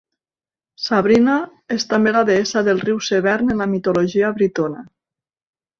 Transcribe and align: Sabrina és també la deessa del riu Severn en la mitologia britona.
Sabrina 0.85 1.35
és 1.77 1.85
també 1.91 2.15
la 2.17 2.25
deessa 2.31 2.65
del 2.69 2.83
riu 2.87 2.99
Severn 3.11 3.55
en 3.57 3.65
la 3.65 3.73
mitologia 3.77 4.35
britona. 4.41 4.85